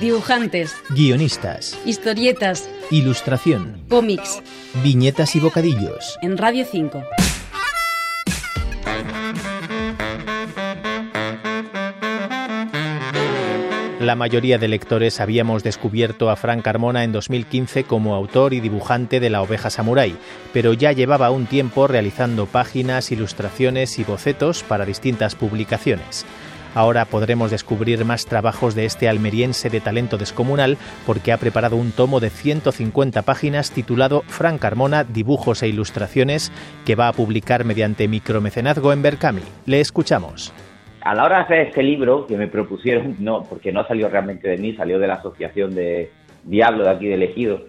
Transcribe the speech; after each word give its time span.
Dibujantes, 0.00 0.74
guionistas, 0.90 1.78
historietas, 1.86 2.68
ilustración, 2.90 3.82
cómics, 3.88 4.42
viñetas 4.82 5.34
y 5.36 5.40
bocadillos. 5.40 6.18
en 6.20 6.36
Radio 6.36 6.66
5. 6.70 7.02
La 14.06 14.14
mayoría 14.14 14.56
de 14.58 14.68
lectores 14.68 15.20
habíamos 15.20 15.64
descubierto 15.64 16.30
a 16.30 16.36
Frank 16.36 16.62
Carmona 16.62 17.02
en 17.02 17.10
2015 17.10 17.82
como 17.82 18.14
autor 18.14 18.54
y 18.54 18.60
dibujante 18.60 19.18
de 19.18 19.30
La 19.30 19.42
Oveja 19.42 19.68
Samurai, 19.68 20.14
pero 20.52 20.74
ya 20.74 20.92
llevaba 20.92 21.30
un 21.30 21.46
tiempo 21.46 21.88
realizando 21.88 22.46
páginas, 22.46 23.10
ilustraciones 23.10 23.98
y 23.98 24.04
bocetos 24.04 24.62
para 24.62 24.84
distintas 24.84 25.34
publicaciones. 25.34 26.24
Ahora 26.76 27.06
podremos 27.06 27.50
descubrir 27.50 28.04
más 28.04 28.26
trabajos 28.26 28.74
de 28.74 28.84
este 28.84 29.08
almeriense 29.08 29.70
de 29.70 29.80
talento 29.80 30.18
descomunal 30.18 30.76
porque 31.06 31.32
ha 31.32 31.38
preparado 31.38 31.74
un 31.74 31.90
tomo 31.90 32.20
de 32.20 32.28
150 32.28 33.22
páginas 33.22 33.70
titulado 33.70 34.20
Frank 34.26 34.60
Carmona, 34.60 35.02
Dibujos 35.02 35.62
e 35.62 35.68
Ilustraciones 35.68 36.52
que 36.84 36.94
va 36.94 37.08
a 37.08 37.14
publicar 37.14 37.64
mediante 37.64 38.08
micromecenazgo 38.08 38.92
en 38.92 39.00
Berkami. 39.00 39.40
Le 39.64 39.80
escuchamos. 39.80 40.52
A 41.00 41.14
la 41.14 41.24
hora 41.24 41.36
de 41.38 41.42
hacer 41.44 41.58
este 41.68 41.82
libro 41.82 42.26
que 42.26 42.36
me 42.36 42.46
propusieron, 42.46 43.16
no, 43.20 43.44
porque 43.44 43.72
no 43.72 43.86
salió 43.86 44.10
realmente 44.10 44.46
de 44.46 44.58
mí, 44.58 44.74
salió 44.74 44.98
de 44.98 45.06
la 45.06 45.14
asociación 45.14 45.74
de 45.74 46.10
Diablo 46.44 46.84
de 46.84 46.90
aquí 46.90 47.06
de 47.06 47.14
Elegido. 47.14 47.60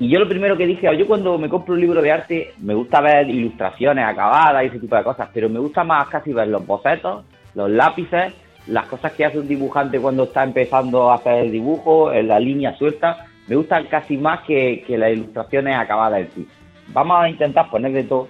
Y 0.00 0.08
yo 0.08 0.18
lo 0.18 0.28
primero 0.28 0.56
que 0.56 0.66
dije, 0.66 0.88
yo 0.98 1.06
cuando 1.06 1.38
me 1.38 1.48
compro 1.48 1.74
un 1.74 1.80
libro 1.80 2.02
de 2.02 2.10
arte, 2.10 2.54
me 2.58 2.74
gusta 2.74 3.00
ver 3.00 3.30
ilustraciones 3.30 4.04
acabadas 4.04 4.64
y 4.64 4.66
ese 4.66 4.80
tipo 4.80 4.96
de 4.96 5.04
cosas, 5.04 5.28
pero 5.32 5.48
me 5.48 5.60
gusta 5.60 5.84
más 5.84 6.08
casi 6.08 6.32
ver 6.32 6.48
los 6.48 6.66
bocetos, 6.66 7.26
los 7.54 7.70
lápices, 7.70 8.32
las 8.66 8.86
cosas 8.86 9.12
que 9.12 9.24
hace 9.24 9.38
un 9.38 9.48
dibujante 9.48 9.98
cuando 9.98 10.24
está 10.24 10.44
empezando 10.44 11.10
a 11.10 11.16
hacer 11.16 11.44
el 11.44 11.52
dibujo, 11.52 12.12
la 12.12 12.38
línea 12.38 12.76
suelta, 12.76 13.26
me 13.48 13.56
gustan 13.56 13.86
casi 13.86 14.16
más 14.16 14.40
que, 14.46 14.84
que 14.86 14.96
las 14.96 15.12
ilustraciones 15.12 15.76
acabadas 15.76 16.20
en 16.20 16.30
sí. 16.32 16.48
Vamos 16.88 17.20
a 17.20 17.28
intentar 17.28 17.68
poner 17.70 17.92
de 17.92 18.04
todo, 18.04 18.28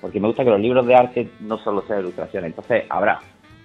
porque 0.00 0.20
me 0.20 0.28
gusta 0.28 0.44
que 0.44 0.50
los 0.50 0.60
libros 0.60 0.86
de 0.86 0.94
arte 0.94 1.28
no 1.40 1.58
solo 1.58 1.82
sean 1.86 2.00
ilustraciones, 2.00 2.50
entonces 2.50 2.84
habrá 2.88 3.18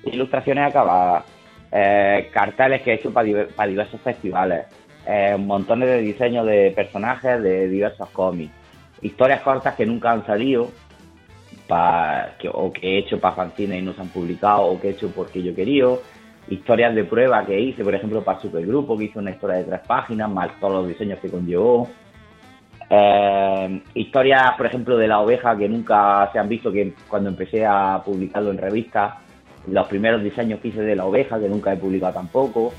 ilustraciones 0.03 0.67
acabadas, 0.69 1.25
eh, 1.71 2.29
carteles 2.31 2.81
que 2.81 2.91
he 2.91 2.93
hecho 2.95 3.11
para, 3.11 3.27
diver- 3.27 3.47
para 3.55 3.69
diversos 3.69 3.99
festivales, 4.01 4.65
eh, 5.07 5.35
montones 5.37 5.89
de 5.89 6.01
diseños 6.01 6.45
de 6.45 6.71
personajes 6.75 7.41
de 7.43 7.67
diversos 7.67 8.09
cómics, 8.09 8.51
historias 9.01 9.41
cortas 9.41 9.75
que 9.75 9.85
nunca 9.85 10.11
han 10.11 10.25
salido, 10.25 10.69
pa- 11.67 12.35
que, 12.39 12.49
o 12.51 12.71
que 12.71 12.87
he 12.87 12.97
hecho 12.99 13.19
para 13.19 13.35
fanzines 13.35 13.81
y 13.81 13.85
no 13.85 13.93
se 13.93 14.01
han 14.01 14.09
publicado, 14.09 14.63
o 14.63 14.79
que 14.79 14.89
he 14.89 14.91
hecho 14.91 15.11
porque 15.11 15.41
yo 15.41 15.53
quería, 15.55 15.85
historias 16.49 16.93
de 16.95 17.03
prueba 17.03 17.45
que 17.45 17.59
hice, 17.59 17.83
por 17.83 17.95
ejemplo, 17.95 18.23
para 18.23 18.39
Supergrupo, 18.39 18.97
que 18.97 19.05
hice 19.05 19.19
una 19.19 19.31
historia 19.31 19.57
de 19.57 19.63
tres 19.63 19.81
páginas, 19.87 20.29
más 20.29 20.49
todos 20.59 20.73
los 20.73 20.87
diseños 20.87 21.19
que 21.19 21.29
conllevó. 21.29 21.89
Eh, 22.89 23.81
historias, 23.95 24.53
por 24.55 24.67
ejemplo, 24.67 24.95
de 24.97 25.07
la 25.07 25.19
oveja 25.19 25.57
que 25.57 25.67
nunca 25.67 26.29
se 26.31 26.39
han 26.39 26.47
visto, 26.47 26.71
que 26.71 26.93
cuando 27.07 27.29
empecé 27.29 27.65
a 27.65 28.01
publicarlo 28.05 28.51
en 28.51 28.57
revistas, 28.57 29.15
los 29.67 29.87
primeros 29.87 30.21
diseños 30.21 30.59
que 30.59 30.67
hice 30.67 30.81
de 30.81 30.95
la 30.95 31.05
oveja, 31.05 31.39
que 31.39 31.49
nunca 31.49 31.73
he 31.73 31.77
publicado 31.77 32.13
tampoco. 32.13 32.73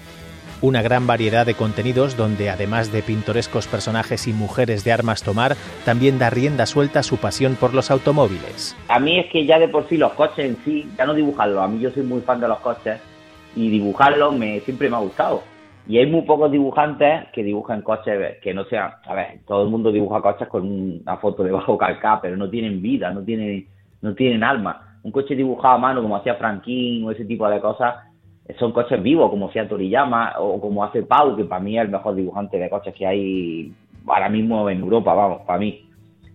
Una 0.62 0.80
gran 0.80 1.06
variedad 1.06 1.44
de 1.44 1.52
contenidos 1.52 2.16
donde 2.16 2.48
además 2.48 2.90
de 2.90 3.02
pintorescos 3.02 3.66
personajes 3.66 4.26
y 4.26 4.32
mujeres 4.32 4.84
de 4.84 4.92
armas 4.92 5.22
tomar, 5.22 5.54
también 5.84 6.18
da 6.18 6.30
rienda 6.30 6.64
suelta 6.64 7.02
su 7.02 7.18
pasión 7.18 7.56
por 7.56 7.74
los 7.74 7.90
automóviles. 7.90 8.74
A 8.88 8.98
mí 8.98 9.18
es 9.18 9.26
que 9.30 9.44
ya 9.44 9.58
de 9.58 9.68
por 9.68 9.86
sí 9.86 9.98
los 9.98 10.14
coches 10.14 10.46
en 10.46 10.56
sí, 10.64 10.88
ya 10.96 11.04
no 11.04 11.12
dibujarlos, 11.12 11.62
a 11.62 11.68
mí 11.68 11.78
yo 11.78 11.90
soy 11.90 12.04
muy 12.04 12.22
fan 12.22 12.40
de 12.40 12.48
los 12.48 12.58
coches 12.60 12.98
y 13.54 13.68
dibujarlos 13.68 14.34
me, 14.34 14.60
siempre 14.60 14.88
me 14.88 14.96
ha 14.96 15.00
gustado. 15.00 15.42
Y 15.86 15.98
hay 15.98 16.06
muy 16.06 16.22
pocos 16.22 16.50
dibujantes 16.50 17.28
que 17.34 17.44
dibujan 17.44 17.82
coches 17.82 18.38
que 18.40 18.54
no 18.54 18.64
sean, 18.64 18.92
a 19.04 19.14
ver, 19.14 19.40
todo 19.46 19.64
el 19.64 19.70
mundo 19.70 19.92
dibuja 19.92 20.22
coches 20.22 20.48
con 20.48 20.66
una 20.66 21.18
foto 21.18 21.44
debajo 21.44 21.76
calcada, 21.78 22.22
pero 22.22 22.36
no 22.38 22.48
tienen 22.48 22.80
vida, 22.80 23.10
no 23.10 23.20
tienen, 23.20 23.68
no 24.00 24.14
tienen 24.14 24.42
alma. 24.42 24.98
Un 25.02 25.12
coche 25.12 25.36
dibujado 25.36 25.74
a 25.74 25.78
mano 25.78 26.00
como 26.00 26.16
hacía 26.16 26.36
Franquín 26.36 27.04
o 27.04 27.10
ese 27.10 27.26
tipo 27.26 27.46
de 27.46 27.60
cosas, 27.60 28.05
son 28.58 28.72
coches 28.72 29.02
vivos 29.02 29.30
como 29.30 29.48
hacía 29.48 29.68
Toriyama 29.68 30.34
o 30.38 30.60
como 30.60 30.84
hace 30.84 31.02
Pau, 31.02 31.36
que 31.36 31.44
para 31.44 31.62
mí 31.62 31.76
es 31.76 31.84
el 31.84 31.90
mejor 31.90 32.14
dibujante 32.14 32.58
de 32.58 32.70
coches 32.70 32.94
que 32.94 33.06
hay 33.06 33.72
ahora 34.06 34.28
mismo 34.28 34.68
en 34.70 34.80
Europa, 34.80 35.14
vamos, 35.14 35.42
para 35.46 35.58
mí. 35.58 35.82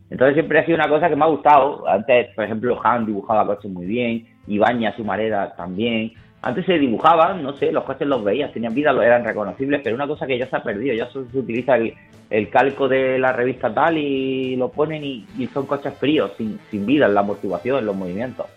Entonces 0.09 0.35
siempre 0.35 0.59
ha 0.59 0.65
sido 0.65 0.75
una 0.75 0.89
cosa 0.89 1.07
que 1.07 1.15
me 1.15 1.23
ha 1.23 1.29
gustado. 1.29 1.87
Antes, 1.87 2.35
por 2.35 2.43
ejemplo, 2.43 2.79
Han 2.83 3.05
dibujaba 3.05 3.47
coches 3.47 3.71
muy 3.71 3.85
bien, 3.85 4.27
Ibañez, 4.47 4.95
su 4.95 5.05
manera 5.05 5.55
también. 5.55 6.11
Antes 6.41 6.65
se 6.65 6.79
dibujaban, 6.79 7.43
no 7.43 7.53
sé, 7.53 7.71
los 7.71 7.83
coches 7.83 8.07
los 8.07 8.23
veías, 8.23 8.51
tenían 8.51 8.73
vida, 8.73 8.91
eran 8.91 9.23
reconocibles, 9.23 9.81
pero 9.83 9.95
una 9.95 10.07
cosa 10.07 10.25
que 10.25 10.37
ya 10.37 10.47
se 10.47 10.55
ha 10.55 10.63
perdido, 10.63 10.95
ya 10.95 11.07
se 11.11 11.19
utiliza 11.19 11.75
el, 11.77 11.93
el 12.31 12.49
calco 12.49 12.89
de 12.89 13.19
la 13.19 13.31
revista 13.31 13.71
tal 13.73 13.97
y 13.97 14.55
lo 14.55 14.69
ponen 14.69 15.03
y, 15.03 15.25
y 15.37 15.45
son 15.47 15.67
coches 15.67 15.93
fríos, 15.93 16.31
sin, 16.37 16.59
sin 16.71 16.85
vida 16.85 17.05
en 17.05 17.13
la 17.13 17.19
amortiguación, 17.19 17.79
en 17.79 17.85
los 17.85 17.95
movimientos. 17.95 18.47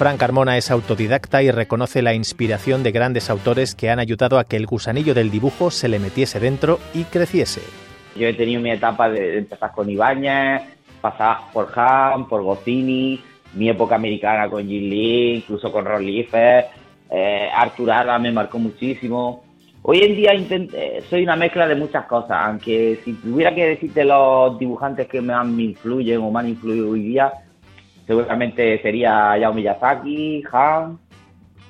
Frank 0.00 0.18
Carmona 0.18 0.56
es 0.56 0.70
autodidacta 0.70 1.42
y 1.42 1.50
reconoce 1.50 2.00
la 2.00 2.14
inspiración 2.14 2.82
de 2.82 2.90
grandes 2.90 3.28
autores 3.28 3.74
que 3.74 3.90
han 3.90 3.98
ayudado 3.98 4.38
a 4.38 4.44
que 4.44 4.56
el 4.56 4.64
gusanillo 4.64 5.12
del 5.12 5.30
dibujo 5.30 5.70
se 5.70 5.90
le 5.90 5.98
metiese 5.98 6.40
dentro 6.40 6.78
y 6.94 7.04
creciese. 7.04 7.60
Yo 8.16 8.26
he 8.26 8.32
tenido 8.32 8.62
mi 8.62 8.70
etapa 8.70 9.10
de 9.10 9.36
empezar 9.36 9.72
con 9.72 9.90
Ibáñez, 9.90 10.62
pasar 11.02 11.36
por 11.52 11.68
Han, 11.78 12.26
por 12.28 12.42
Goscinny, 12.42 13.20
mi 13.52 13.68
época 13.68 13.96
americana 13.96 14.48
con 14.48 14.66
Jim 14.66 14.88
Lee, 14.88 15.34
incluso 15.34 15.70
con 15.70 15.84
Ron 15.84 16.02
Liefeld, 16.06 16.64
eh, 17.10 17.50
Arthur 17.54 17.90
Adams 17.90 18.22
me 18.22 18.32
marcó 18.32 18.58
muchísimo. 18.58 19.44
Hoy 19.82 19.98
en 19.98 20.16
día 20.16 20.32
intent- 20.32 20.72
eh, 20.72 21.02
soy 21.10 21.24
una 21.24 21.36
mezcla 21.36 21.68
de 21.68 21.74
muchas 21.74 22.06
cosas, 22.06 22.38
aunque 22.40 23.00
si 23.04 23.12
tuviera 23.12 23.54
que 23.54 23.66
decirte 23.66 24.02
los 24.06 24.58
dibujantes 24.58 25.06
que 25.08 25.20
más 25.20 25.46
me 25.46 25.64
influyen 25.64 26.22
o 26.22 26.30
me 26.30 26.40
han 26.40 26.48
influido 26.48 26.88
hoy 26.88 27.02
día, 27.02 27.30
seguramente 28.10 28.82
sería 28.82 29.30
Hayao 29.30 29.54
Miyazaki, 29.54 30.42
Han, 30.50 30.98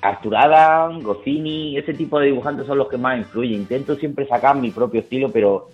Arthur 0.01 0.35
Adams, 0.35 1.03
Goscinny, 1.03 1.77
ese 1.77 1.93
tipo 1.93 2.19
de 2.19 2.25
dibujantes 2.25 2.65
son 2.65 2.79
los 2.79 2.89
que 2.89 2.97
más 2.97 3.19
influyen. 3.19 3.59
Intento 3.59 3.95
siempre 3.95 4.25
sacar 4.25 4.55
mi 4.55 4.71
propio 4.71 5.01
estilo, 5.01 5.29
pero 5.31 5.67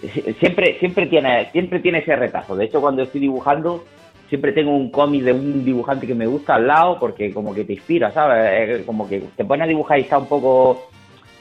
eh, 0.00 0.32
siempre 0.38 0.78
siempre 0.78 1.06
tiene 1.06 1.50
siempre 1.50 1.80
tiene 1.80 1.98
ese 1.98 2.14
retazo. 2.14 2.54
De 2.54 2.66
hecho, 2.66 2.80
cuando 2.80 3.02
estoy 3.02 3.20
dibujando, 3.20 3.82
siempre 4.28 4.52
tengo 4.52 4.70
un 4.70 4.92
cómic 4.92 5.24
de 5.24 5.32
un 5.32 5.64
dibujante 5.64 6.06
que 6.06 6.14
me 6.14 6.28
gusta 6.28 6.54
al 6.54 6.68
lado, 6.68 7.00
porque 7.00 7.34
como 7.34 7.52
que 7.52 7.64
te 7.64 7.72
inspira, 7.72 8.12
¿sabes? 8.12 8.78
Es 8.78 8.86
Como 8.86 9.08
que 9.08 9.24
te 9.36 9.44
pones 9.44 9.64
a 9.64 9.68
dibujar 9.68 9.98
y 9.98 10.02
está 10.02 10.18
un 10.18 10.28
poco 10.28 10.88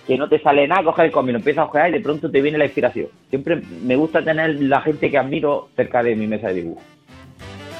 que 0.07 0.17
no 0.17 0.27
te 0.27 0.39
sale 0.39 0.67
nada, 0.67 0.83
coges 0.83 1.05
el 1.05 1.11
cómic, 1.11 1.33
lo 1.33 1.37
empiezas 1.37 1.65
a 1.65 1.69
ojear 1.69 1.89
y 1.89 1.93
de 1.93 1.99
pronto 1.99 2.31
te 2.31 2.41
viene 2.41 2.57
la 2.57 2.65
inspiración. 2.65 3.09
Siempre 3.29 3.61
me 3.83 3.95
gusta 3.95 4.23
tener 4.23 4.59
la 4.59 4.81
gente 4.81 5.11
que 5.11 5.19
admiro 5.19 5.69
cerca 5.75 6.01
de 6.01 6.15
mi 6.15 6.25
mesa 6.25 6.47
de 6.47 6.55
dibujo. 6.55 6.81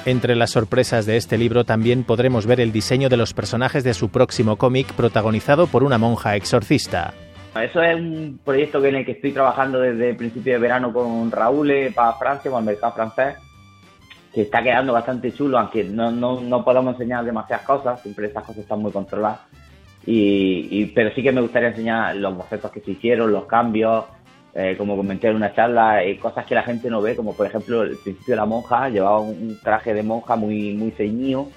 Entre 0.04 0.34
las 0.34 0.50
sorpresas 0.50 1.06
de 1.06 1.16
este 1.16 1.38
libro 1.38 1.64
también 1.64 2.02
podremos 2.02 2.46
ver 2.46 2.58
el 2.60 2.72
diseño 2.72 3.08
de 3.08 3.16
los 3.16 3.34
personajes 3.34 3.84
de 3.84 3.94
su 3.94 4.08
próximo 4.10 4.56
cómic 4.56 4.92
protagonizado 4.94 5.68
por 5.68 5.84
una 5.84 5.96
monja 5.98 6.34
exorcista. 6.34 7.14
Eso 7.54 7.82
es 7.82 7.94
un 7.94 8.40
proyecto 8.44 8.84
en 8.84 8.96
el 8.96 9.04
que 9.06 9.12
estoy 9.12 9.30
trabajando 9.32 9.78
desde 9.78 10.10
el 10.10 10.16
principio 10.16 10.54
de 10.54 10.58
verano 10.58 10.92
con 10.92 11.30
Raúl 11.30 11.70
eh, 11.70 11.92
para 11.94 12.14
Francia, 12.14 12.50
para 12.50 12.60
el 12.60 12.66
mercado 12.66 12.94
francés, 12.94 13.36
que 14.34 14.42
está 14.42 14.62
quedando 14.62 14.92
bastante 14.94 15.32
chulo, 15.32 15.58
aunque 15.58 15.84
no, 15.84 16.10
no, 16.10 16.40
no 16.40 16.64
podemos 16.64 16.94
enseñar 16.94 17.24
demasiadas 17.24 17.64
cosas, 17.66 18.00
siempre 18.02 18.26
estas 18.26 18.42
cosas 18.44 18.62
están 18.62 18.80
muy 18.80 18.90
controladas. 18.90 19.40
Y, 20.04 20.66
y- 20.70 20.86
pero 20.86 21.14
sí 21.14 21.22
que 21.22 21.30
me 21.30 21.42
gustaría 21.42 21.68
enseñar 21.68 22.16
los 22.16 22.34
bocetos 22.36 22.72
que 22.72 22.80
se 22.80 22.92
hicieron, 22.92 23.30
los 23.30 23.44
cambios, 23.44 24.06
eh, 24.54 24.74
como 24.76 24.96
comenté 24.96 25.28
en 25.28 25.36
una 25.36 25.54
charla, 25.54 26.04
eh, 26.04 26.18
cosas 26.18 26.44
que 26.46 26.54
la 26.54 26.62
gente 26.62 26.90
no 26.90 27.00
ve, 27.00 27.16
como 27.16 27.34
por 27.34 27.46
ejemplo 27.46 27.82
el 27.82 27.96
principio 27.96 28.32
de 28.32 28.36
la 28.36 28.46
monja, 28.46 28.88
llevaba 28.88 29.20
un, 29.20 29.30
un 29.30 29.58
traje 29.62 29.94
de 29.94 30.02
monja 30.02 30.36
muy, 30.36 30.72
muy 30.74 30.90
ceñido, 30.92 31.48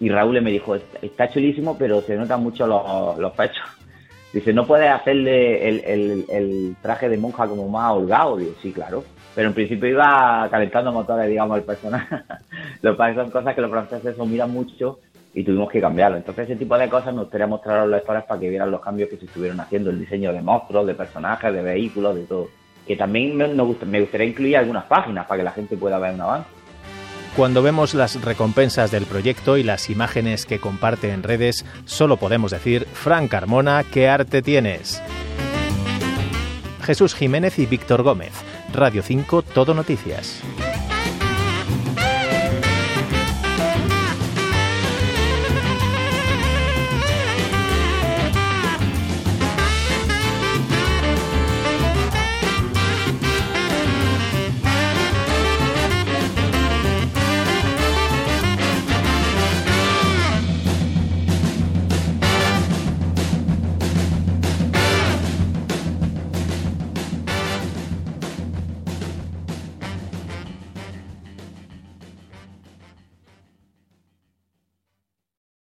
y 0.00 0.08
Raúl 0.10 0.40
me 0.40 0.52
dijo, 0.52 0.76
está 1.02 1.28
chulísimo, 1.30 1.76
pero 1.76 2.02
se 2.02 2.16
notan 2.16 2.42
mucho 2.42 2.66
los, 2.66 3.18
los 3.18 3.32
pechos. 3.32 3.64
Dice, 4.32 4.52
¿no 4.52 4.66
puedes 4.66 4.90
hacerle 4.90 5.68
el, 5.68 5.80
el- 5.84 6.24
el 6.28 6.76
traje 6.82 7.08
de 7.08 7.16
monja 7.16 7.48
como 7.48 7.66
más 7.68 7.92
holgado? 7.92 8.36
Digo, 8.36 8.52
sí, 8.62 8.72
claro. 8.72 9.02
Pero 9.34 9.48
en 9.48 9.54
principio 9.54 9.88
iba 9.88 10.46
calentando 10.50 10.92
motores, 10.92 11.28
digamos, 11.28 11.56
el 11.58 11.64
personaje. 11.64 12.14
Lo 12.82 12.92
que 12.92 12.98
pasa 12.98 13.22
son 13.22 13.30
cosas 13.30 13.54
que 13.54 13.60
los 13.62 13.70
franceses 13.70 14.16
se 14.16 14.26
miran 14.26 14.50
mucho 14.52 14.98
y 15.38 15.44
tuvimos 15.44 15.70
que 15.70 15.80
cambiarlo. 15.80 16.16
Entonces 16.16 16.46
ese 16.46 16.56
tipo 16.56 16.76
de 16.76 16.88
cosas 16.88 17.14
nos 17.14 17.26
gustaría 17.26 17.46
mostrar 17.46 17.78
a 17.78 17.80
los 17.82 17.90
lectores 17.92 18.24
para 18.24 18.40
que 18.40 18.50
vieran 18.50 18.72
los 18.72 18.80
cambios 18.80 19.08
que 19.08 19.16
se 19.16 19.26
estuvieron 19.26 19.60
haciendo, 19.60 19.90
el 19.90 20.00
diseño 20.00 20.32
de 20.32 20.42
monstruos, 20.42 20.84
de 20.84 20.94
personajes, 20.94 21.54
de 21.54 21.62
vehículos, 21.62 22.16
de 22.16 22.22
todo. 22.22 22.48
Que 22.84 22.96
también 22.96 23.36
me, 23.36 23.46
me 23.46 24.00
gustaría 24.00 24.26
incluir 24.26 24.56
algunas 24.56 24.86
páginas 24.86 25.28
para 25.28 25.38
que 25.38 25.44
la 25.44 25.52
gente 25.52 25.76
pueda 25.76 26.00
ver 26.00 26.14
un 26.14 26.22
avance. 26.22 26.48
Cuando 27.36 27.62
vemos 27.62 27.94
las 27.94 28.20
recompensas 28.20 28.90
del 28.90 29.04
proyecto 29.04 29.56
y 29.56 29.62
las 29.62 29.90
imágenes 29.90 30.44
que 30.44 30.58
comparte 30.58 31.12
en 31.12 31.22
redes, 31.22 31.64
solo 31.84 32.16
podemos 32.16 32.50
decir, 32.50 32.84
Frank 32.86 33.30
Carmona, 33.30 33.84
¿qué 33.84 34.08
arte 34.08 34.42
tienes? 34.42 35.00
Jesús 36.82 37.14
Jiménez 37.14 37.60
y 37.60 37.66
Víctor 37.66 38.02
Gómez, 38.02 38.32
Radio 38.72 39.04
5, 39.04 39.42
Todo 39.42 39.72
Noticias. 39.72 40.42